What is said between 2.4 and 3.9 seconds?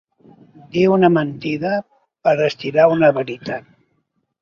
estirar una veritat.